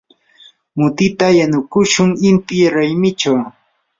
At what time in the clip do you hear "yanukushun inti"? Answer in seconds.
1.39-2.57